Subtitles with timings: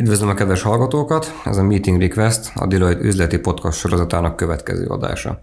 [0.00, 1.40] Üdvözlöm a kedves hallgatókat!
[1.44, 5.40] Ez a Meeting Request, a Deloitte üzleti podcast sorozatának következő adása.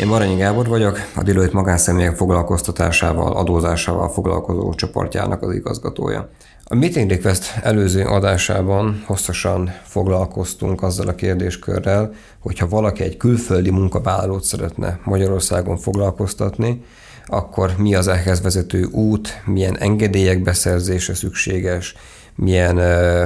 [0.00, 6.28] Én Maranyi Gábor vagyok, a Deloitte magánszemélyek foglalkoztatásával, adózásával foglalkozó csoportjának az igazgatója.
[6.72, 14.44] A Meeting Request előző adásában hosszasan foglalkoztunk azzal a kérdéskörrel, hogyha valaki egy külföldi munkavállalót
[14.44, 16.84] szeretne Magyarországon foglalkoztatni,
[17.26, 21.94] akkor mi az ehhez vezető út, milyen engedélyek beszerzése szükséges,
[22.34, 22.76] milyen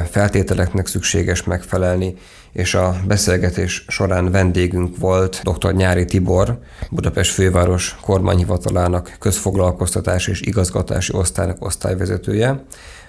[0.04, 2.14] feltételeknek szükséges megfelelni,
[2.52, 5.74] és a beszélgetés során vendégünk volt dr.
[5.74, 6.58] Nyári Tibor,
[6.90, 12.64] Budapest főváros kormányhivatalának közfoglalkoztatás és igazgatási osztálynak osztályvezetője,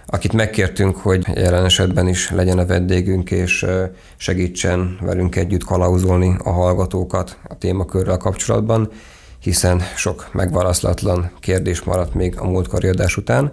[0.09, 3.65] akit megkértünk, hogy jelen esetben is legyen a vendégünk, és
[4.17, 8.91] segítsen velünk együtt kalauzolni a hallgatókat a témakörrel kapcsolatban,
[9.39, 13.51] hiszen sok megválaszlatlan kérdés maradt még a múltkori adás után.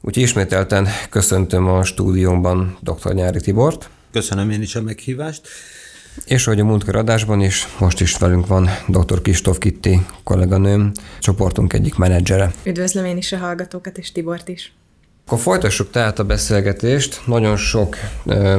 [0.00, 3.14] Úgyhogy ismételten köszöntöm a stúdiómban dr.
[3.14, 3.90] Nyári Tibort.
[4.12, 5.48] Köszönöm én is a meghívást.
[6.24, 9.22] És ahogy a múltkor adásban is, most is velünk van dr.
[9.22, 12.52] Kistóf Kitti kolléganőm, csoportunk egyik menedzsere.
[12.64, 14.72] Üdvözlöm én is a hallgatókat és Tibort is.
[15.28, 17.20] Akkor folytassuk tehát a beszélgetést.
[17.26, 17.96] Nagyon sok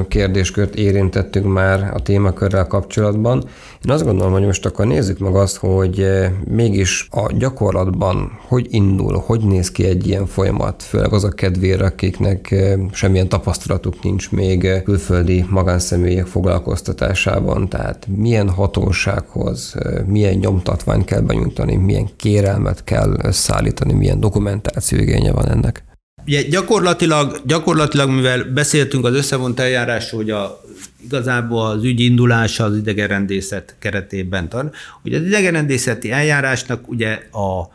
[0.07, 3.43] kérdéskört érintettünk már a témakörrel kapcsolatban.
[3.85, 6.07] Én azt gondolom, hogy most akkor nézzük meg azt, hogy
[6.47, 11.85] mégis a gyakorlatban hogy indul, hogy néz ki egy ilyen folyamat, főleg az a kedvére,
[11.85, 12.55] akiknek
[12.91, 19.75] semmilyen tapasztalatuk nincs még külföldi magánszemélyek foglalkoztatásában, tehát milyen hatósághoz,
[20.05, 25.87] milyen nyomtatványt kell benyújtani, milyen kérelmet kell összeállítani, milyen dokumentáció igénye van ennek.
[26.29, 30.61] Ugye gyakorlatilag, gyakorlatilag, mivel beszéltünk az összevont eljárásról, hogy a,
[31.03, 34.75] igazából az ügy indulása az idegenrendészet keretében tart.
[35.03, 37.69] Ugye az idegenrendészeti eljárásnak ugye a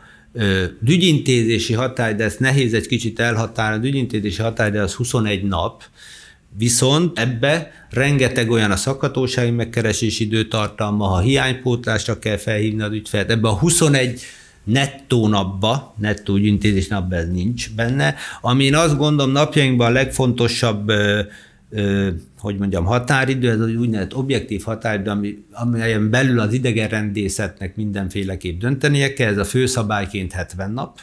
[0.87, 5.83] ügyintézési hatály, de ezt nehéz egy kicsit elhatárolni, az ügyintézési hatály, de az 21 nap,
[6.57, 13.47] Viszont ebbe rengeteg olyan a szakhatósági megkeresési időtartalma, ha hiánypótlásra kell felhívni az ügyfelet, ebbe
[13.47, 14.21] a 21
[14.65, 20.91] nettó napba, nettó ügyintézés napba ez nincs benne, ami én azt gondolom napjainkban a legfontosabb
[22.39, 29.13] hogy mondjam, határidő, ez az úgynevezett objektív határidő, ami, amelyen belül az idegenrendészetnek mindenféleképp döntenie
[29.13, 30.99] kell, ez a főszabályként 70 nap,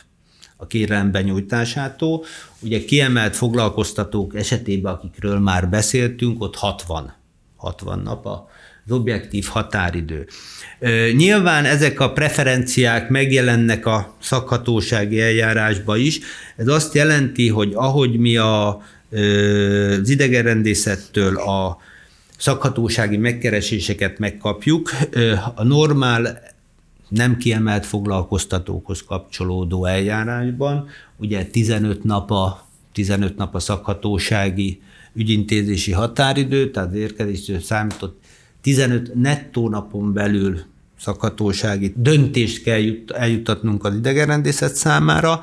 [0.56, 2.24] a kérelem benyújtásától.
[2.60, 7.12] Ugye kiemelt foglalkoztatók esetében, akikről már beszéltünk, ott 60,
[7.56, 8.48] 60 nap a,
[8.86, 10.26] az objektív határidő.
[11.16, 16.20] Nyilván ezek a preferenciák megjelennek a szakhatósági eljárásba is.
[16.56, 21.78] Ez azt jelenti, hogy ahogy mi a, az idegenrendészettől a
[22.38, 24.90] szakhatósági megkereséseket megkapjuk,
[25.54, 26.40] a normál
[27.08, 34.80] nem kiemelt foglalkoztatókhoz kapcsolódó eljárásban, ugye 15 nap a, 15 nap a szakhatósági
[35.14, 38.21] ügyintézési határidő, tehát érkezésről számított
[38.62, 40.60] 15 nettó napon belül
[40.98, 42.82] szakhatósági döntést kell
[43.14, 45.40] eljutatnunk az idegenrendészet számára.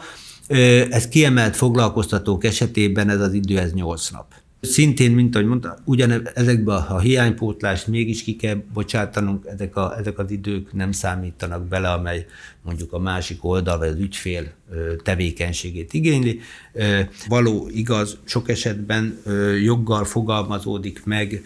[0.89, 4.25] Ez kiemelt foglalkoztatók esetében ez az idő, ez 8 nap.
[4.61, 10.19] Szintén, mint ahogy mondtam, ugyan ezekbe a hiánypótlást mégis ki kell bocsátanunk, ezek, a, ezek
[10.19, 12.25] az idők nem számítanak bele, amely
[12.61, 14.51] mondjuk a másik oldal, vagy az ügyfél
[15.03, 16.39] tevékenységét igényli.
[17.27, 19.19] Való igaz, sok esetben
[19.63, 21.43] joggal fogalmazódik meg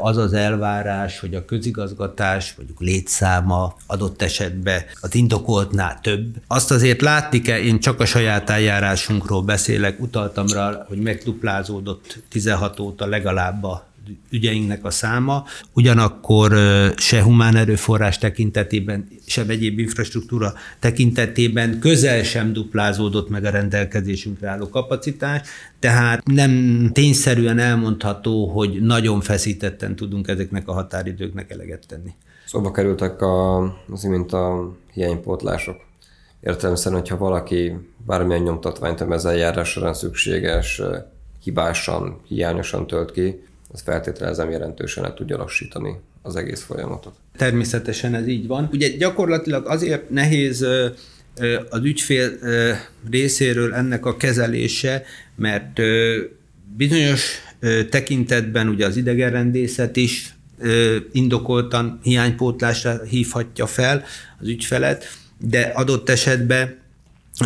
[0.00, 6.26] az az elvárás, hogy a közigazgatás, mondjuk létszáma adott esetben az indokoltnál több.
[6.46, 12.80] Azt azért látni kell, én csak a saját eljárásunkról beszélek, utaltam rá, hogy megduplázódott 16
[12.80, 13.86] óta legalább a
[14.30, 16.52] ügyeinknek a száma, ugyanakkor
[16.96, 24.68] se humán erőforrás tekintetében, se egyéb infrastruktúra tekintetében közel sem duplázódott meg a rendelkezésünkre álló
[24.68, 25.48] kapacitás,
[25.78, 32.14] tehát nem tényszerűen elmondható, hogy nagyon feszítetten tudunk ezeknek a határidőknek eleget tenni.
[32.46, 33.58] Szóba kerültek a,
[33.90, 35.76] az imént a hiánypótlások.
[36.40, 37.72] Értelemszerűen, hogyha valaki
[38.06, 40.82] bármilyen nyomtatványt, ami az eljárás során szükséges,
[41.42, 47.14] hibásan, hiányosan tölt ki, az feltételezem jelentősen le tudja lassítani az egész folyamatot.
[47.36, 48.68] Természetesen ez így van.
[48.72, 50.66] Ugye gyakorlatilag azért nehéz
[51.70, 52.30] az ügyfél
[53.10, 55.04] részéről ennek a kezelése,
[55.36, 55.80] mert
[56.76, 57.38] bizonyos
[57.90, 60.34] tekintetben ugye az idegenrendészet is
[61.12, 64.04] indokoltan hiánypótlásra hívhatja fel
[64.40, 65.04] az ügyfelet,
[65.40, 66.76] de adott esetben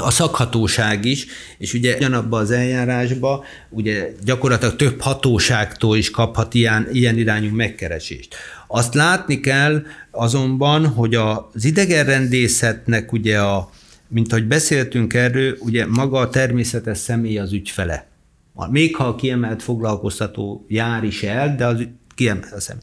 [0.00, 1.26] a szakhatóság is,
[1.58, 8.34] és ugye ugyanabban az eljárásban ugye gyakorlatilag több hatóságtól is kaphat ilyen, ilyen irányú megkeresést.
[8.66, 13.70] Azt látni kell azonban, hogy az idegenrendészetnek ugye a,
[14.08, 18.06] mint ahogy beszéltünk erről, ugye maga a természetes személy az ügyfele.
[18.70, 22.82] Még ha a kiemelt foglalkoztató jár is el, de az kiemelt a személy.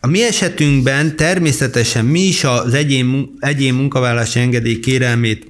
[0.00, 5.46] A mi esetünkben természetesen mi is az egyén, egyén munkavállalási engedély kérelmét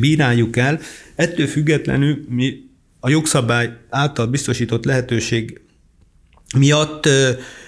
[0.00, 0.80] bíráljuk el,
[1.14, 2.68] ettől függetlenül mi
[3.00, 5.60] a jogszabály által biztosított lehetőség
[6.56, 7.08] miatt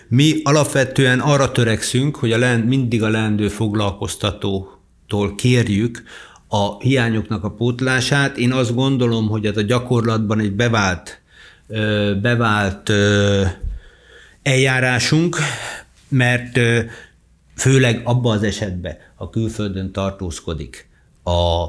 [0.09, 6.03] mi alapvetően arra törekszünk, hogy a leend, mindig a leendő foglalkoztatótól kérjük
[6.49, 8.37] a hiányoknak a pótlását.
[8.37, 11.21] Én azt gondolom, hogy ez a gyakorlatban egy bevált,
[12.23, 12.93] bevált
[14.43, 15.37] eljárásunk,
[16.09, 16.59] mert
[17.57, 20.89] főleg abban az esetben, ha külföldön tartózkodik
[21.25, 21.67] a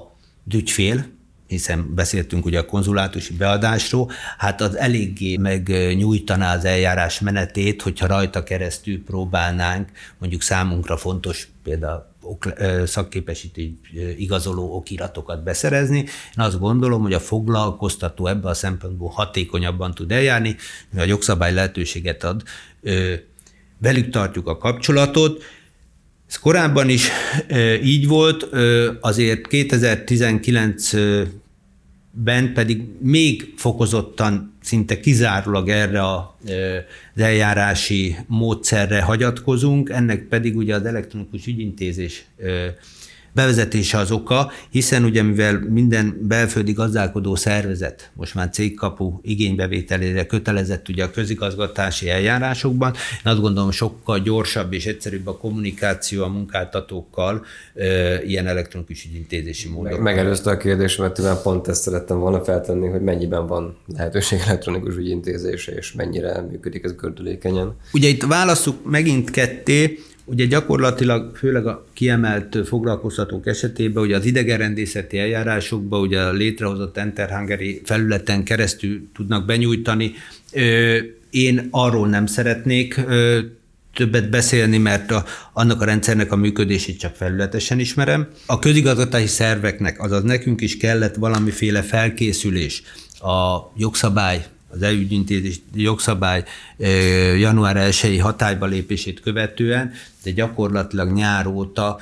[0.54, 1.06] ügyfél,
[1.48, 8.44] hiszen beszéltünk ugye a konzulátusi beadásról, hát az eléggé megnyújtaná az eljárás menetét, hogyha rajta
[8.44, 12.12] keresztül próbálnánk mondjuk számunkra fontos például
[12.86, 13.72] szakképesítő
[14.18, 15.98] igazoló okiratokat beszerezni.
[15.98, 20.56] Én azt gondolom, hogy a foglalkoztató ebben a szempontból hatékonyabban tud eljárni,
[20.90, 22.44] mert a jogszabály lehetőséget ad,
[23.78, 25.44] velük tartjuk a kapcsolatot,
[26.34, 27.10] ez korábban is
[27.84, 28.48] így volt,
[29.02, 30.92] azért 2019
[32.12, 36.22] ben pedig még fokozottan, szinte kizárólag erre az
[37.16, 42.26] eljárási módszerre hagyatkozunk, ennek pedig ugye az elektronikus ügyintézés
[43.34, 50.90] bevezetése az oka, hiszen ugye mivel minden belföldi gazdálkodó szervezet most már cégkapu igénybevételére kötelezett
[50.90, 57.46] ugye a közigazgatási eljárásokban, én azt gondolom sokkal gyorsabb és egyszerűbb a kommunikáció a munkáltatókkal
[57.76, 59.92] e, ilyen elektronikus ügyintézési módon.
[59.92, 64.96] Meg, megelőzte a kérdésemet, mert pont ezt szerettem volna feltenni, hogy mennyiben van lehetőség elektronikus
[64.96, 67.76] ügyintézése, és mennyire működik ez gördülékenyen.
[67.94, 75.18] Ugye itt válaszuk megint ketté, Ugye gyakorlatilag főleg a kiemelt foglalkoztatók esetében, ugye az idegenrendészeti
[75.18, 77.46] eljárásokban ugye a létrehozott Enter
[77.84, 80.14] felületen keresztül tudnak benyújtani.
[81.30, 83.00] Én arról nem szeretnék
[83.94, 88.28] többet beszélni, mert a, annak a rendszernek a működését csak felületesen ismerem.
[88.46, 92.84] A közigazgatási szerveknek, azaz nekünk is kellett valamiféle felkészülés
[93.20, 96.44] a jogszabály az elügyintézés jogszabály
[97.38, 99.92] január 1-i hatályba lépését követően,
[100.24, 102.00] de gyakorlatilag nyár óta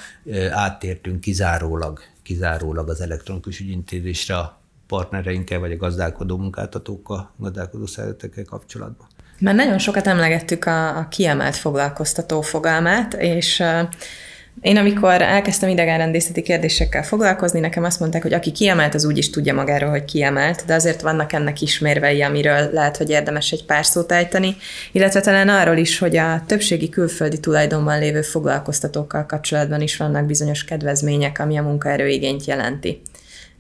[0.52, 9.08] áttértünk kizárólag, kizárólag az elektronikus ügyintézésre a partnereinkkel, vagy a gazdálkodó munkáltatókkal, gazdálkodó szeretekkel kapcsolatban.
[9.40, 13.64] Mert nagyon sokat emlegettük a, a kiemelt foglalkoztató fogalmát, és
[14.62, 19.30] én amikor elkezdtem idegenrendészeti kérdésekkel foglalkozni, nekem azt mondták, hogy aki kiemelt, az úgy is
[19.30, 23.86] tudja magáról, hogy kiemelt, de azért vannak ennek ismérvei, amiről lehet, hogy érdemes egy pár
[23.86, 24.56] szót ejteni,
[24.92, 30.64] illetve talán arról is, hogy a többségi külföldi tulajdonban lévő foglalkoztatókkal kapcsolatban is vannak bizonyos
[30.64, 33.02] kedvezmények, ami a munkaerőigényt jelenti.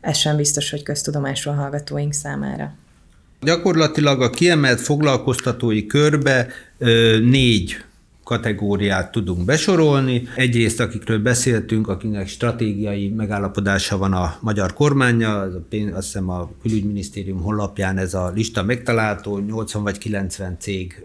[0.02, 2.74] Ez sem biztos, hogy köztudomásról hallgatóink számára.
[3.42, 6.48] Gyakorlatilag a kiemelt foglalkoztatói körbe
[7.22, 7.78] négy
[8.32, 10.28] kategóriát tudunk besorolni.
[10.36, 16.30] Egyrészt, akikről beszéltünk, akinek stratégiai megállapodása van a magyar kormánya, az a pénz, azt hiszem
[16.30, 21.04] a külügyminisztérium honlapján ez a lista megtalálható, 80 vagy 90 cég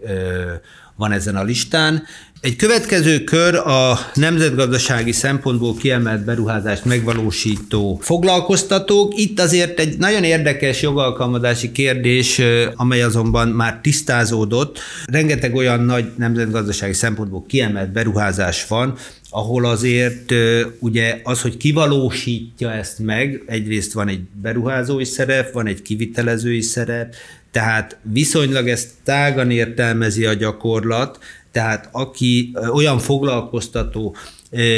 [0.97, 2.03] van ezen a listán.
[2.41, 9.19] Egy következő kör a nemzetgazdasági szempontból kiemelt beruházást megvalósító foglalkoztatók.
[9.19, 12.41] Itt azért egy nagyon érdekes jogalkalmazási kérdés,
[12.75, 14.79] amely azonban már tisztázódott.
[15.05, 18.95] Rengeteg olyan nagy nemzetgazdasági szempontból kiemelt beruházás van,
[19.29, 20.33] ahol azért
[20.79, 27.15] ugye az, hogy kivalósítja ezt meg, egyrészt van egy beruházói szerep, van egy kivitelezői szerep,
[27.51, 31.19] tehát viszonylag ezt tágan értelmezi a gyakorlat,
[31.51, 34.15] tehát aki olyan foglalkoztató,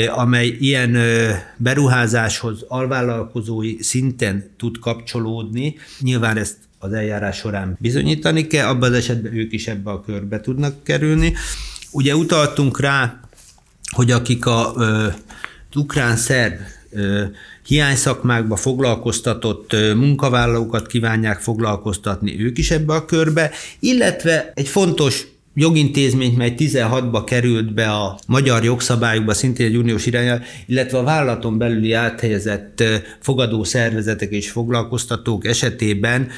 [0.08, 0.98] amely ilyen
[1.58, 9.34] beruházáshoz alvállalkozói szinten tud kapcsolódni, nyilván ezt az eljárás során bizonyítani kell, abban az esetben
[9.34, 11.34] ők is ebbe a körbe tudnak kerülni.
[11.92, 13.20] Ugye utaltunk rá,
[13.92, 15.14] hogy akik a, az
[17.66, 26.54] hiányszakmákba foglalkoztatott munkavállalókat kívánják foglalkoztatni ők is ebbe a körbe, illetve egy fontos jogintézményt, mely
[26.58, 32.84] 16-ba került be a magyar jogszabályokba, szintén egy uniós irányel, illetve a vállalaton belüli áthelyezett
[33.20, 36.30] fogadó szervezetek és foglalkoztatók esetében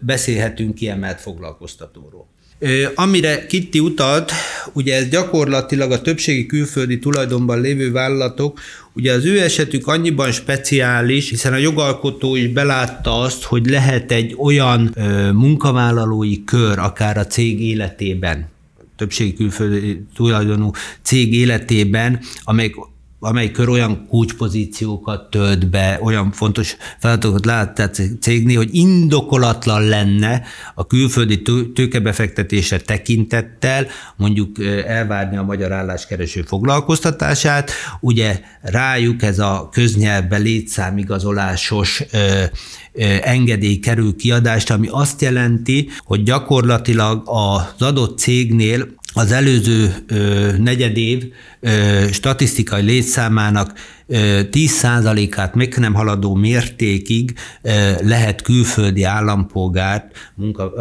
[0.00, 2.33] beszélhetünk kiemelt foglalkoztatóról.
[2.94, 4.32] Amire Kitti utalt,
[4.72, 8.60] ugye ez gyakorlatilag a többségi külföldi tulajdonban lévő vállalatok,
[8.92, 14.34] ugye az ő esetük annyiban speciális, hiszen a jogalkotó is belátta azt, hogy lehet egy
[14.38, 18.48] olyan ö, munkavállalói kör akár a cég életében,
[18.96, 20.70] többségi külföldi tulajdonú
[21.02, 22.74] cég életében, amelyik
[23.24, 27.90] amely kör olyan kulcspozíciókat tölt be, olyan fontos feladatokat lát a
[28.20, 30.42] cégnél, hogy indokolatlan lenne
[30.74, 31.42] a külföldi
[31.74, 37.70] tőkebefektetése tekintettel mondjuk elvárni a magyar álláskereső foglalkoztatását.
[38.00, 42.02] Ugye rájuk ez a köznyelvbe létszámigazolásos
[43.22, 51.32] engedély kerül kiadást, ami azt jelenti, hogy gyakorlatilag az adott cégnél az előző ö, negyedév
[51.60, 53.72] ö, statisztikai létszámának
[54.08, 57.34] 10%-át meg nem haladó mértékig
[58.00, 60.72] lehet külföldi állampolgárt munka,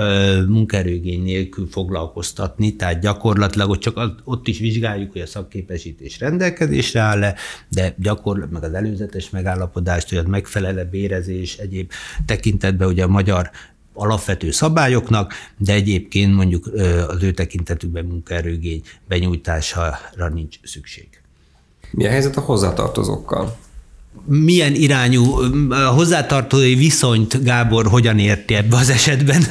[0.48, 7.36] munkaerőgény nélkül foglalkoztatni, tehát gyakorlatilag ott csak ott is vizsgáljuk, hogy a szakképesítés rendelkezésre áll-e,
[7.70, 11.92] de gyakorlatilag meg az előzetes megállapodást, hogy megfelele bérezés, egyéb
[12.26, 13.52] tekintetben ugye a magyar
[13.94, 16.66] alapvető szabályoknak, de egyébként mondjuk
[17.08, 21.08] az ő tekintetükben munkaerőgény benyújtására nincs szükség.
[21.92, 23.58] Mi a helyzet a hozzátartozókkal?
[24.26, 25.24] Milyen irányú
[25.96, 29.44] hozzátartói viszonyt Gábor hogyan érti ebbe az esetben?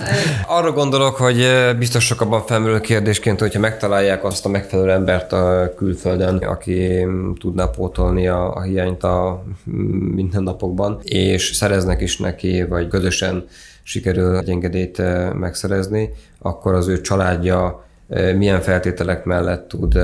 [0.46, 1.46] Arra gondolok, hogy
[1.78, 7.06] biztos sokabban felmerül kérdésként, hogyha megtalálják azt a megfelelő embert a külföldön, aki
[7.40, 9.44] tudná pótolni a, a hiányt a
[10.14, 13.44] mindennapokban, és szereznek is neki, vagy közösen
[13.82, 15.02] sikerül egy engedélyt
[15.34, 17.84] megszerezni, akkor az ő családja
[18.36, 19.98] milyen feltételek mellett tud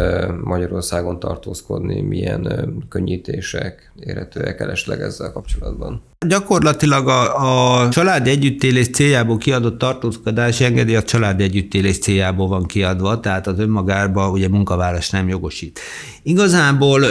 [0.44, 6.02] Magyarországon tartózkodni, milyen könnyítések érhetőek elesleg ezzel kapcsolatban.
[6.26, 13.20] Gyakorlatilag a, a családi együttélés céljából kiadott tartózkodási engedély a családi együttélés céljából van kiadva,
[13.20, 15.80] tehát az önmagában ugye munkavállalás nem jogosít.
[16.22, 17.02] Igazából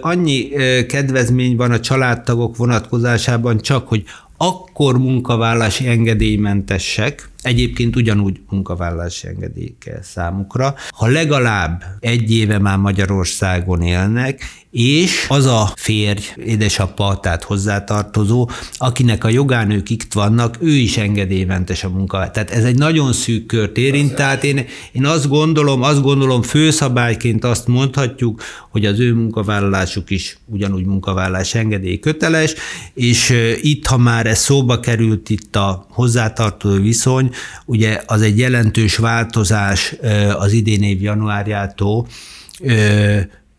[0.00, 0.48] annyi
[0.88, 4.04] kedvezmény van a családtagok vonatkozásában csak, hogy
[4.36, 13.82] akkor munkavállási engedélymentesek, egyébként ugyanúgy munkavállalási engedély kell számukra, ha legalább egy éve már Magyarországon
[13.82, 14.42] élnek,
[14.76, 21.84] és az a férj, édesapa, tehát hozzátartozó, akinek a jogánők itt vannak, ő is engedélymentes
[21.84, 22.30] a munka.
[22.30, 27.44] Tehát ez egy nagyon szűk kört érint, tehát én, én azt gondolom, azt gondolom főszabályként
[27.44, 32.54] azt mondhatjuk, hogy az ő munkavállalásuk is ugyanúgy munkavállalás engedély köteles,
[32.94, 37.30] és itt, ha már ez szóba került itt a hozzátartozó viszony,
[37.64, 39.94] ugye az egy jelentős változás
[40.38, 42.06] az idén év januárjától,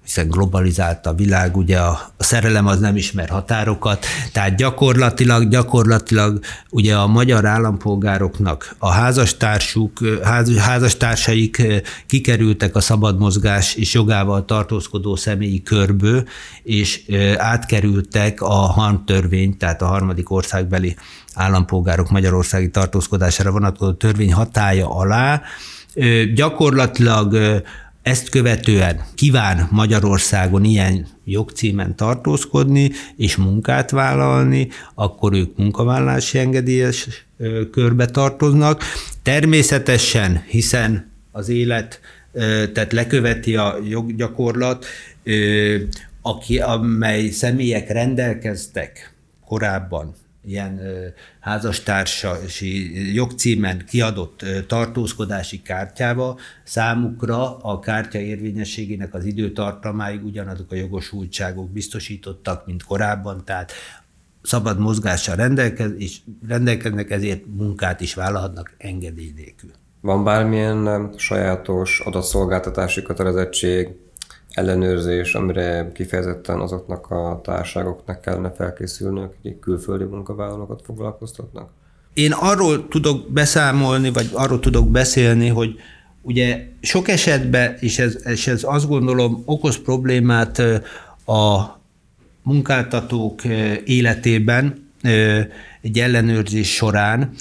[0.07, 6.95] hiszen globalizált a világ, ugye a, szerelem az nem ismer határokat, tehát gyakorlatilag, gyakorlatilag ugye
[6.95, 11.61] a magyar állampolgároknak a házastársuk, ház, házastársaik
[12.05, 16.27] kikerültek a szabad mozgás és jogával tartózkodó személyi körből,
[16.63, 17.01] és
[17.37, 20.95] átkerültek a HAN törvény, tehát a harmadik országbeli
[21.37, 25.41] állampolgárok magyarországi tartózkodására vonatkozó törvény hatája alá,
[26.33, 27.61] gyakorlatilag
[28.01, 37.25] ezt követően kíván Magyarországon ilyen jogcímen tartózkodni és munkát vállalni, akkor ők munkavállalási engedélyes
[37.71, 38.83] körbe tartoznak.
[39.23, 41.99] Természetesen, hiszen az élet,
[42.73, 44.85] tehát leköveti a joggyakorlat,
[46.21, 49.13] aki, amely személyek rendelkeztek
[49.45, 50.15] korábban
[50.47, 50.81] ilyen
[51.39, 62.65] házastársasi jogcímen kiadott tartózkodási kártyával számukra a kártya érvényességének az időtartamáig ugyanazok a jogosultságok biztosítottak,
[62.65, 63.71] mint korábban, tehát
[64.41, 69.71] szabad mozgással rendelkez, és rendelkeznek, ezért munkát is vállalhatnak engedély nélkül.
[70.01, 73.87] Van bármilyen sajátos adatszolgáltatási kötelezettség,
[74.57, 81.69] ellenőrzés, amire kifejezetten azoknak a társágoknak kellene felkészülnök, akik külföldi munkavállalókat foglalkoztatnak?
[82.13, 85.75] Én arról tudok beszámolni, vagy arról tudok beszélni, hogy
[86.21, 90.59] ugye sok esetben, és ez, és ez azt gondolom okoz problémát
[91.25, 91.77] a
[92.43, 93.43] munkáltatók
[93.85, 94.89] életében
[95.81, 97.33] egy ellenőrzés során,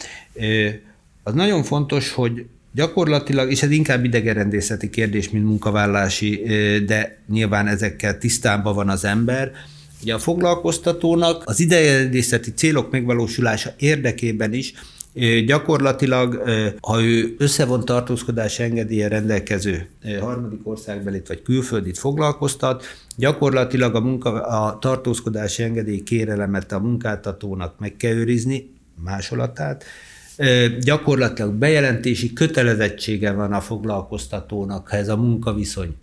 [1.23, 6.43] az nagyon fontos, hogy Gyakorlatilag, és ez inkább idegerendészeti kérdés, mint munkavállási,
[6.87, 9.53] de nyilván ezekkel tisztában van az ember,
[10.03, 14.75] Ugye a foglalkoztatónak az idegerendészeti célok megvalósulása érdekében is
[15.47, 16.43] gyakorlatilag,
[16.81, 19.89] ha ő összevont tartózkodás engedélye rendelkező
[20.21, 22.85] harmadik országbelit vagy külföldit foglalkoztat,
[23.17, 28.71] gyakorlatilag a, munka, a tartózkodási engedély kérelemet a munkáltatónak meg kell őrizni,
[29.05, 29.85] másolatát,
[30.81, 35.95] gyakorlatilag bejelentési kötelezettsége van a foglalkoztatónak, ha ez a munkaviszony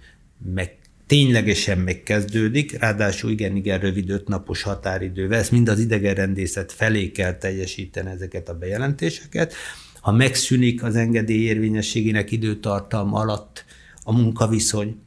[0.53, 8.09] meg ténylegesen megkezdődik, ráadásul igen-igen rövid ötnapos határidővel, ezt mind az idegenrendészet felé kell teljesíteni
[8.09, 9.53] ezeket a bejelentéseket.
[10.01, 13.65] Ha megszűnik az engedély érvényességének időtartam alatt
[14.03, 15.01] a munkaviszony.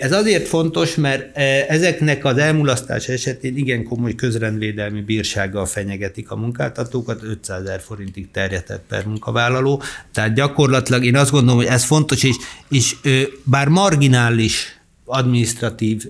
[0.00, 1.36] Ez azért fontos, mert
[1.68, 8.82] ezeknek az elmulasztás esetén igen komoly közrendvédelmi bírsággal fenyegetik a munkáltatókat, 500 ezer forintig terjedett
[8.88, 9.82] per munkavállaló.
[10.12, 12.36] Tehát gyakorlatilag én azt gondolom, hogy ez fontos, és,
[12.68, 12.96] és
[13.44, 16.04] bár marginális administratív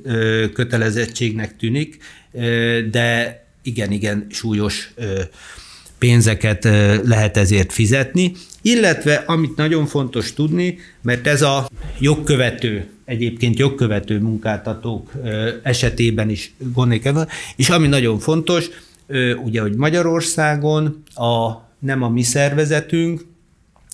[0.52, 1.98] kötelezettségnek tűnik,
[2.90, 4.92] de igen, igen, súlyos
[5.98, 6.64] pénzeket
[7.04, 15.12] lehet ezért fizetni, illetve amit nagyon fontos tudni, mert ez a jogkövető, egyébként jogkövető munkáltatók
[15.62, 17.08] esetében is gondolik,
[17.56, 18.68] és ami nagyon fontos,
[19.44, 23.24] ugye, hogy Magyarországon a, nem a mi szervezetünk,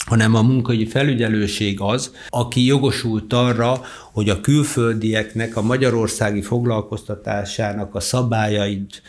[0.05, 3.81] hanem a munkai felügyelőség az, aki jogosult arra,
[4.13, 9.03] hogy a külföldieknek a magyarországi foglalkoztatásának a szabályait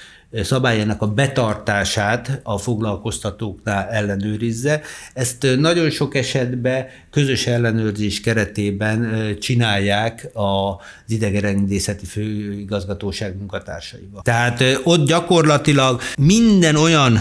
[0.43, 4.81] szabályának a betartását a foglalkoztatóknál ellenőrizze.
[5.13, 10.75] Ezt nagyon sok esetben közös ellenőrzés keretében csinálják az
[11.07, 14.21] idegenrendészeti főigazgatóság munkatársaival.
[14.21, 17.19] Tehát ott gyakorlatilag minden olyan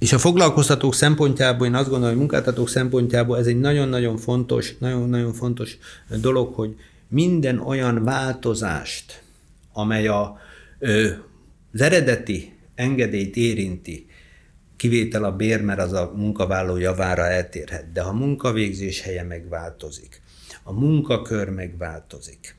[0.00, 5.32] és a foglalkoztatók szempontjából, én azt gondolom, hogy munkáltatók szempontjából ez egy nagyon-nagyon fontos, nagyon-nagyon
[5.32, 5.78] fontos
[6.20, 6.76] dolog, hogy
[7.08, 9.22] minden olyan változást,
[9.72, 10.38] amely a
[11.72, 14.06] az eredeti engedélyt érinti,
[14.76, 20.22] kivétel a bér, mert az a munkavállaló javára eltérhet, de ha a munkavégzés helye megváltozik,
[20.62, 22.56] a munkakör megváltozik,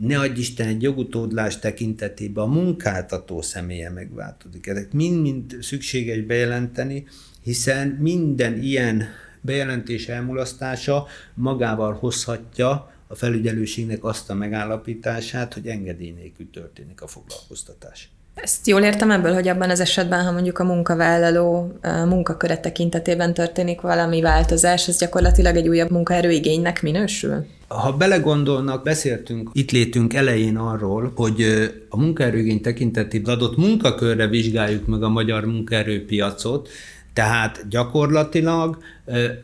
[0.00, 4.66] ne adj Isten egy jogutódlás tekintetében a munkáltató személye megváltozik.
[4.66, 7.06] Ezek mind-mind szükséges bejelenteni,
[7.42, 9.04] hiszen minden ilyen
[9.40, 18.10] bejelentés elmulasztása magával hozhatja a felügyelőségnek azt a megállapítását, hogy engedély nélkül történik a foglalkoztatás.
[18.42, 23.80] Ezt jól értem ebből, hogy abban az esetben, ha mondjuk a munkavállaló munkaköre tekintetében történik
[23.80, 27.46] valami változás, ez gyakorlatilag egy újabb munkaerőigénynek minősül?
[27.68, 31.42] Ha belegondolnak, beszéltünk itt létünk elején arról, hogy
[31.88, 36.68] a munkaerőigény tekintetében adott munkakörre vizsgáljuk meg a magyar munkaerőpiacot,
[37.12, 38.78] tehát gyakorlatilag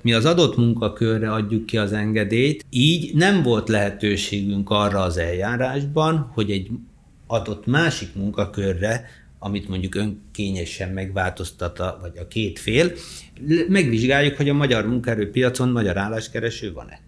[0.02, 6.30] mi az adott munkakörre adjuk ki az engedélyt, így nem volt lehetőségünk arra az eljárásban,
[6.34, 6.68] hogy egy
[7.26, 9.08] adott másik munkakörre,
[9.38, 12.92] amit mondjuk önkényesen megváltoztat, vagy a két fél,
[13.68, 17.00] megvizsgáljuk, hogy a magyar munkaerőpiacon magyar álláskereső van-e.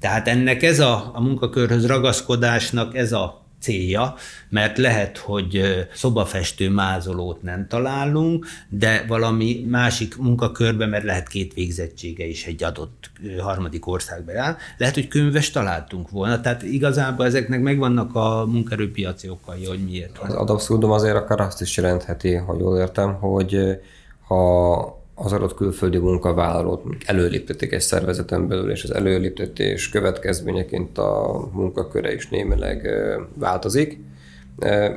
[0.00, 4.14] Tehát ennek ez a, a munkakörhöz ragaszkodásnak ez a célja,
[4.48, 5.62] mert lehet, hogy
[5.94, 13.10] szobafestő mázolót nem találunk, de valami másik munkakörben, mert lehet két végzettsége is egy adott
[13.40, 16.40] harmadik országban áll, lehet, hogy könyves találtunk volna.
[16.40, 20.18] Tehát igazából ezeknek megvannak a munkerőpiaci okai, hogy miért.
[20.18, 23.78] Az ad abszurdum azért akár azt is jelentheti, hogy jól értem, hogy
[24.26, 32.14] ha az adott külföldi munkavállalót előléptetik egy szervezeten belül, és az előléptetés következményeként a munkaköre
[32.14, 32.88] is némileg
[33.34, 33.98] változik,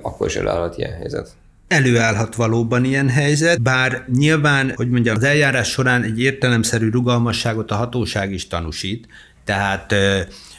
[0.02, 1.30] akkor is elállhat ilyen helyzet.
[1.68, 7.76] Előállhat valóban ilyen helyzet, bár nyilván, hogy mondjam, az eljárás során egy értelemszerű rugalmasságot a
[7.76, 9.08] hatóság is tanúsít,
[9.44, 9.96] tehát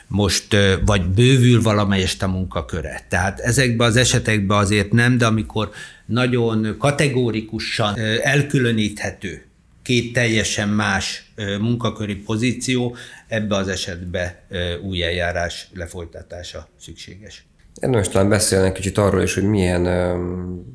[0.07, 3.01] most vagy bővül valamelyest a munkaköre.
[3.09, 5.71] Tehát ezekben az esetekben azért nem, de amikor
[6.07, 9.43] nagyon kategórikusan elkülöníthető
[9.85, 12.97] két teljesen más munkaköri pozíció,
[13.29, 14.47] ebbe az esetbe
[14.83, 17.47] új eljárás lefolytatása szükséges.
[17.81, 20.29] Érdemes talán beszélni egy kicsit arról is, hogy milyen ö,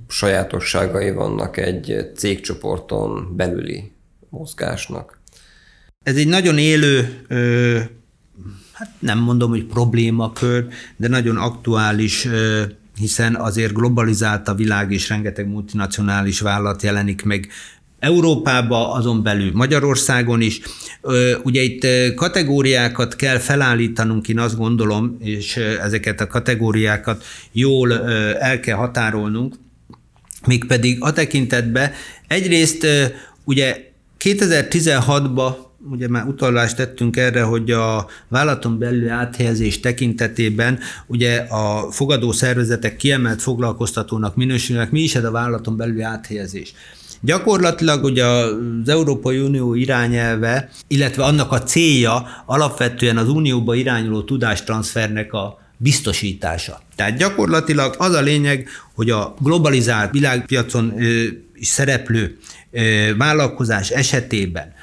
[0.08, 3.91] sajátosságai vannak egy cégcsoporton belüli
[4.30, 5.19] mozgásnak.
[6.04, 7.80] Ez egy nagyon élő, ö,
[8.74, 12.63] hát nem mondom, hogy problémakör, de nagyon aktuális, ö,
[12.95, 17.50] hiszen azért globalizált a világ, és rengeteg multinacionális vállalat jelenik meg
[18.00, 20.62] Európába, azon belül Magyarországon is.
[21.44, 28.76] Ugye itt kategóriákat kell felállítanunk, én azt gondolom, és ezeket a kategóriákat jól el kell
[28.76, 29.56] határolnunk,
[30.46, 31.92] mégpedig a tekintetben
[32.28, 32.88] egyrészt
[33.44, 35.56] ugye 2016-ban
[35.90, 42.96] ugye már utalást tettünk erre, hogy a vállalaton belül áthelyezés tekintetében ugye a fogadó szervezetek
[42.96, 44.92] kiemelt foglalkoztatónak minősülnek.
[44.92, 46.74] Mi is ez a vállalaton belül áthelyezés?
[47.22, 55.34] Gyakorlatilag ugye az Európai Unió irányelve, illetve annak a célja alapvetően az unióba irányuló tudástranszfernek
[55.34, 56.82] a biztosítása.
[56.96, 60.94] Tehát gyakorlatilag az a lényeg, hogy a globalizált világpiacon
[61.54, 62.38] is szereplő
[63.18, 64.74] vállalkozás esetében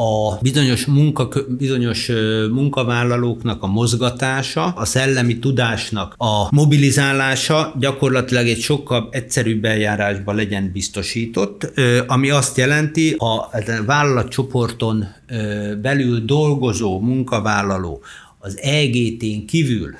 [0.00, 2.10] a bizonyos, munka, bizonyos
[2.50, 11.72] munkavállalóknak a mozgatása, a szellemi tudásnak a mobilizálása gyakorlatilag egy sokkal egyszerűbb eljárásban legyen biztosított,
[12.06, 13.50] ami azt jelenti, a
[13.86, 15.04] vállalatcsoporton
[15.82, 18.02] belül dolgozó munkavállaló
[18.38, 19.96] az EGT-n kívül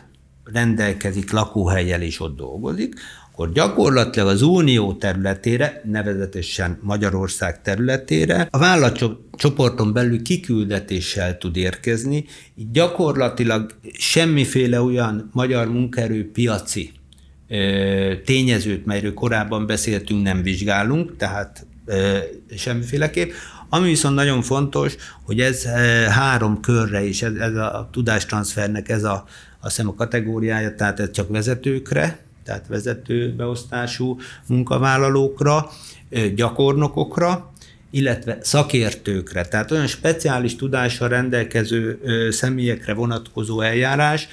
[0.52, 2.94] rendelkezik lakóhelyel és ott dolgozik,
[3.38, 12.70] akkor gyakorlatilag az unió területére, nevezetesen Magyarország területére a vállalatcsoporton belül kiküldetéssel tud érkezni, így
[12.70, 16.92] gyakorlatilag semmiféle olyan magyar munkaerőpiaci
[18.24, 21.66] tényezőt, melyről korábban beszéltünk, nem vizsgálunk, tehát
[22.56, 23.30] semmiféleképp.
[23.68, 25.64] Ami viszont nagyon fontos, hogy ez
[26.08, 29.24] három körre is, ez, ez a tudástranszfernek ez a,
[29.60, 35.70] azt hiszem a kategóriája, tehát ez csak vezetőkre, tehát vezető beosztású munkavállalókra,
[36.34, 37.52] gyakornokokra,
[37.90, 44.28] illetve szakértőkre, tehát olyan speciális tudással rendelkező személyekre vonatkozó eljárás,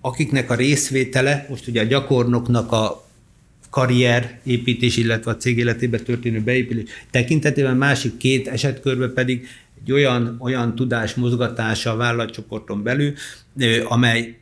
[0.00, 3.06] akiknek a részvétele, most ugye a gyakornoknak a
[3.70, 9.48] karrier építés, illetve a cég életébe történő beépülés tekintetében, másik két esetkörben pedig
[9.82, 13.12] egy olyan, olyan tudás mozgatása a vállalatcsoporton belül,
[13.84, 14.38] amely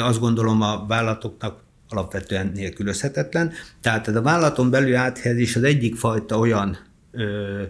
[0.00, 3.52] azt gondolom a vállalatoknak alapvetően nélkülözhetetlen.
[3.80, 6.78] Tehát a vállalaton belül áthelyezés az egyik fajta olyan
[7.12, 7.62] ö,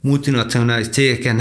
[0.00, 1.40] multinacionális cégeken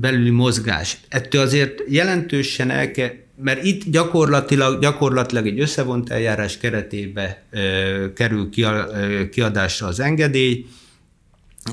[0.00, 0.98] belüli mozgás.
[1.08, 8.48] Ettől azért jelentősen el kell, mert itt gyakorlatilag, gyakorlatilag egy összevont eljárás keretébe ö, kerül
[9.30, 10.66] kiadásra az engedély,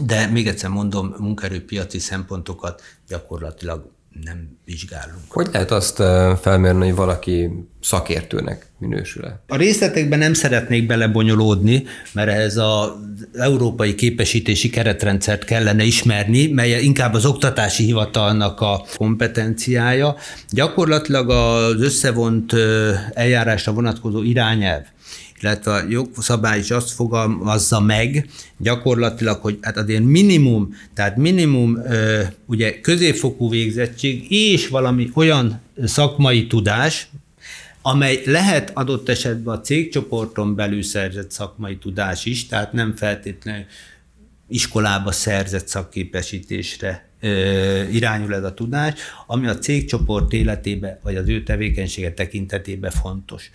[0.06, 3.92] de még egyszer mondom, munkaerőpiaci szempontokat gyakorlatilag
[4.24, 5.24] nem vizsgálunk.
[5.28, 5.96] Hogy lehet azt
[6.42, 7.50] felmérni, hogy valaki
[7.82, 9.44] szakértőnek minősül-e?
[9.48, 12.92] A részletekben nem szeretnék belebonyolódni, mert ez az
[13.34, 20.16] európai képesítési keretrendszert kellene ismerni, mely inkább az oktatási hivatalnak a kompetenciája.
[20.50, 22.54] Gyakorlatilag az összevont
[23.14, 24.84] eljárásra vonatkozó irányelv
[25.42, 31.78] illetve a jogszabály is azt fogalmazza meg gyakorlatilag, hogy hát azért minimum, tehát minimum
[32.46, 37.08] ugye középfokú végzettség és valami olyan szakmai tudás,
[37.82, 43.66] amely lehet adott esetben a cégcsoporton belül szerzett szakmai tudás is, tehát nem feltétlenül
[44.48, 47.10] iskolába szerzett szakképesítésre
[47.92, 48.94] irányul ez a tudás,
[49.28, 53.52] ami a cégcsoport életébe, vagy az ő tevékenysége tekintetében fontos.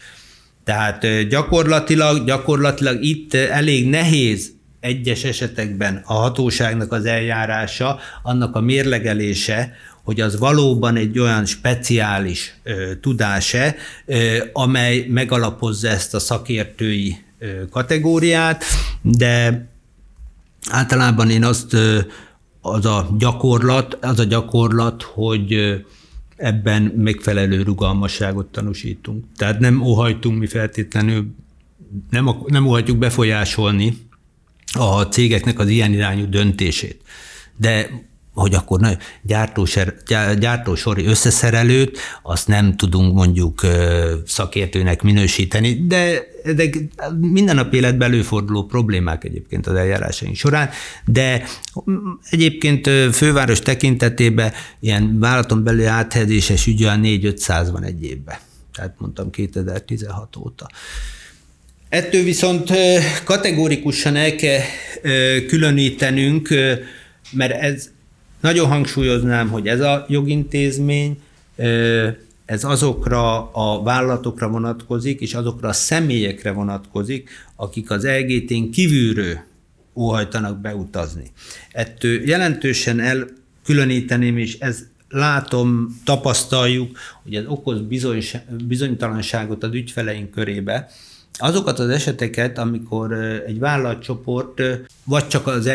[0.64, 9.72] Tehát gyakorlatilag, gyakorlatilag itt elég nehéz egyes esetekben a hatóságnak az eljárása, annak a mérlegelése,
[10.02, 17.68] hogy az valóban egy olyan speciális ö, tudás-e, ö, amely megalapozza ezt a szakértői ö,
[17.70, 18.64] kategóriát,
[19.02, 19.66] de
[20.70, 21.98] általában én azt, ö,
[22.60, 25.74] az a gyakorlat, az a gyakorlat, hogy ö,
[26.36, 29.24] ebben megfelelő rugalmasságot tanúsítunk.
[29.36, 31.34] Tehát nem óhajtunk mi feltétlenül,
[32.10, 33.96] nem, nem óhajtjuk befolyásolni
[34.72, 37.02] a cégeknek az ilyen irányú döntését.
[37.56, 37.88] De
[38.34, 39.94] hogy akkor na, gyártóser,
[40.38, 43.60] gyártósori összeszerelőt, azt nem tudunk mondjuk
[44.26, 46.22] szakértőnek minősíteni, de,
[46.54, 46.64] de
[47.20, 50.70] minden nap életben előforduló problémák egyébként az eljárásaink során,
[51.04, 51.44] de
[52.30, 58.36] egyébként főváros tekintetében ilyen vállalaton belül áthelyezéses ügy olyan 4-500 van egy évben.
[58.74, 60.68] Tehát mondtam 2016 óta.
[61.88, 62.70] Ettől viszont
[63.24, 64.60] kategórikusan el kell
[65.46, 66.48] különítenünk,
[67.30, 67.93] mert ez
[68.44, 71.20] nagyon hangsúlyoznám, hogy ez a jogintézmény,
[72.44, 79.38] ez azokra a vállalatokra vonatkozik, és azokra a személyekre vonatkozik, akik az LGT-n kívülről
[79.94, 81.30] óhajtanak beutazni.
[81.72, 88.22] Ettől jelentősen elkülöníteném, és ez látom, tapasztaljuk, hogy ez okoz bizony,
[88.66, 90.88] bizonytalanságot az ügyfeleink körébe,
[91.32, 93.12] azokat az eseteket, amikor
[93.46, 94.62] egy vállalatcsoport
[95.04, 95.66] vagy csak az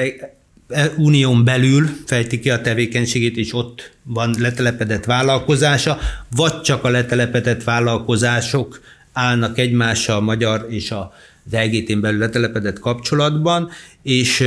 [0.97, 5.97] unión belül fejti ki a tevékenységét, és ott van letelepedett vállalkozása,
[6.35, 8.81] vagy csak a letelepedett vállalkozások
[9.13, 11.13] állnak egymással a magyar és a
[11.51, 13.69] az EGT-n belül letelepedett kapcsolatban,
[14.03, 14.41] és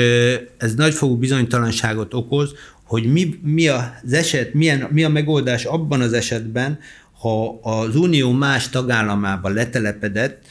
[0.56, 2.54] ez nagyfokú bizonytalanságot okoz,
[2.84, 6.78] hogy mi, mi az eset, milyen, mi a megoldás abban az esetben,
[7.18, 10.42] ha az Unió más tagállamában letelepedett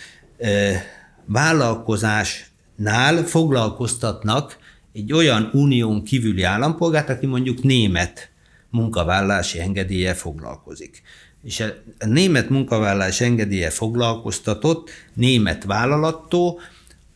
[1.25, 4.57] vállalkozásnál foglalkoztatnak
[4.93, 8.31] egy olyan unión kívüli állampolgárt, aki mondjuk német
[8.69, 11.01] munkavállási engedélye foglalkozik.
[11.43, 11.59] És
[11.99, 16.59] a német munkavállalás engedélye foglalkoztatott német vállalattól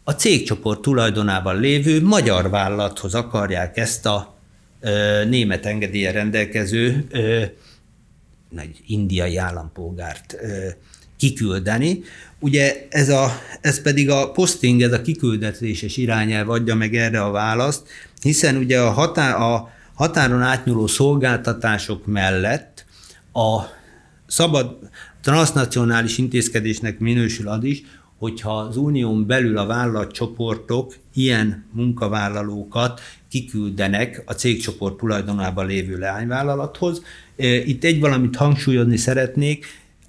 [0.04, 4.36] a cégcsoport tulajdonában lévő magyar vállalathoz akarják ezt a
[4.82, 7.44] ö, német engedélye rendelkező ö,
[8.58, 10.68] egy indiai állampolgárt ö,
[11.18, 12.04] kiküldeni.
[12.40, 17.32] Ugye ez, a, ez pedig a posting, ez a kiküldetéses irányelv adja meg erre a
[17.32, 17.88] választ,
[18.22, 22.86] hiszen ugye a, határ, a határon átnyúló szolgáltatások mellett
[23.34, 23.62] A
[24.28, 24.78] szabad
[25.22, 27.84] transnacionális intézkedésnek minősül az is,
[28.18, 37.02] hogyha az unión belül a vállalatcsoportok ilyen munkavállalókat kiküldenek a cégcsoport tulajdonában lévő leányvállalathoz.
[37.66, 39.66] Itt egy valamit hangsúlyozni szeretnék,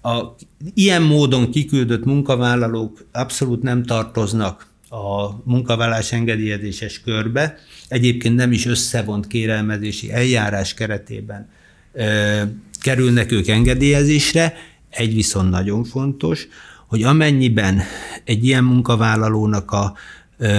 [0.06, 0.34] a
[0.74, 9.26] ilyen módon kiküldött munkavállalók abszolút nem tartoznak a munkavállalás engedélyezéses körbe, egyébként nem is összevont
[9.26, 11.48] kérelmezési eljárás keretében
[11.92, 12.42] ö,
[12.80, 14.54] kerülnek ők engedélyezésre,
[14.90, 16.48] egy viszont nagyon fontos,
[16.86, 17.82] hogy amennyiben
[18.24, 19.94] egy ilyen munkavállalónak a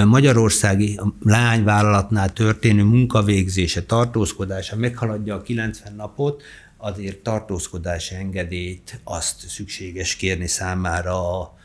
[0.05, 6.43] magyarországi lányvállalatnál történő munkavégzése, tartózkodása meghaladja a 90 napot,
[6.78, 11.56] azért tartózkodási engedélyt azt szükséges kérni számára a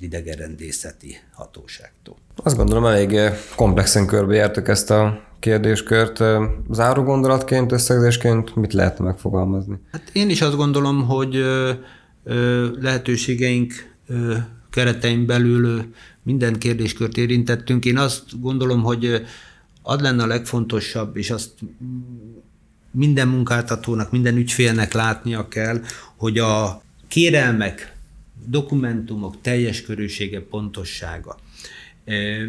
[0.00, 2.16] idegerendészeti hatóságtól.
[2.36, 3.18] Azt gondolom, elég
[3.56, 6.22] komplexen körbejártuk ezt a kérdéskört.
[6.70, 9.78] Záró gondolatként, összegzésként mit lehet megfogalmazni?
[9.92, 11.44] Hát én is azt gondolom, hogy
[12.80, 13.72] lehetőségeink
[14.70, 17.84] keretein belül minden kérdéskört érintettünk.
[17.84, 19.22] Én azt gondolom, hogy
[19.82, 21.50] ad lenne a legfontosabb, és azt
[22.90, 25.80] minden munkáltatónak, minden ügyfélnek látnia kell,
[26.16, 27.96] hogy a kérelmek,
[28.46, 31.38] dokumentumok teljes körűsége, pontossága.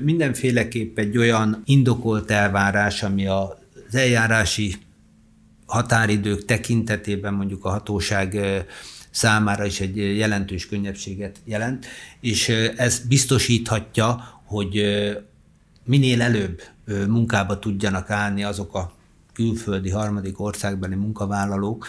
[0.04, 4.76] Mindenféleképp egy olyan indokolt elvárás, ami az eljárási
[5.66, 8.38] határidők tekintetében mondjuk a hatóság
[9.10, 11.86] számára is egy jelentős könnyebbséget jelent,
[12.20, 14.84] és ez biztosíthatja, hogy
[15.86, 16.62] minél előbb
[17.08, 19.00] munkába tudjanak állni azok a
[19.34, 21.88] külföldi harmadik országbeli munkavállalók,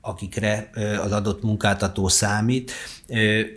[0.00, 0.70] akikre
[1.04, 2.72] az adott munkáltató számít,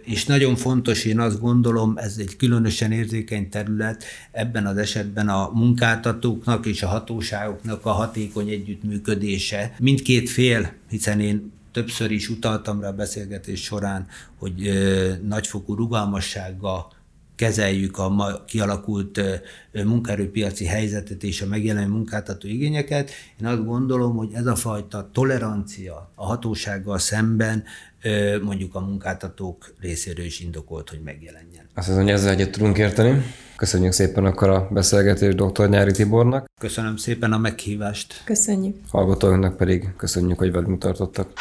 [0.04, 5.50] és nagyon fontos, én azt gondolom, ez egy különösen érzékeny terület, ebben az esetben a
[5.54, 9.76] munkáltatóknak és a hatóságoknak a hatékony együttműködése.
[9.80, 14.72] Mindkét fél, hiszen én többször is utaltam rá a beszélgetés során, hogy
[15.28, 16.92] nagyfokú rugalmassággal
[17.42, 19.22] kezeljük a ma kialakult
[19.72, 23.12] munkaerőpiaci helyzetet és a megjelenő munkáltató igényeket.
[23.42, 27.64] Én azt gondolom, hogy ez a fajta tolerancia a hatósággal szemben
[28.42, 31.66] mondjuk a munkáltatók részéről is indokolt, hogy megjelenjen.
[31.74, 33.22] Azt hiszem, hogy ezzel egyet tudunk érteni.
[33.56, 35.70] Köszönjük szépen akkor a beszélgetést dr.
[35.70, 36.50] Nyári Tibornak.
[36.60, 38.22] Köszönöm szépen a meghívást.
[38.26, 38.76] Köszönjük.
[38.90, 41.34] Hallgatóinknak pedig köszönjük, hogy velünk tartottak.